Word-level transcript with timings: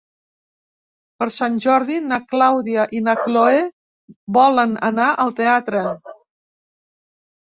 Per 1.19 1.25
Sant 1.35 1.57
Jordi 1.65 1.97
na 2.05 2.17
Clàudia 2.31 2.85
i 2.99 3.03
na 3.09 3.13
Cloè 3.25 3.59
volen 4.39 4.73
anar 4.89 5.11
al 5.25 5.35
teatre. 5.41 5.85